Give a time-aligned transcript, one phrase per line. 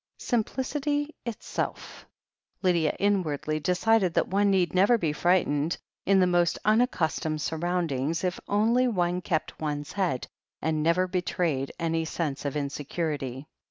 [0.17, 2.07] Simplicity itself!
[2.63, 5.77] Lydia inwardly decided that one need never be frightened,
[6.07, 10.25] in the most unaccustomed surroundings, if only one kept one's head
[10.59, 13.45] and never betrayed any sense of insecurity.